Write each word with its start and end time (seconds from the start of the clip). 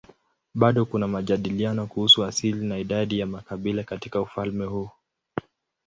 Bado 0.53 0.85
kuna 0.85 1.07
majadiliano 1.07 1.87
kuhusu 1.87 2.23
asili 2.25 2.65
na 2.67 2.77
idadi 2.77 3.19
ya 3.19 3.25
makabila 3.25 3.83
katika 3.83 4.21
ufalme 4.21 4.65
huu. 4.65 4.89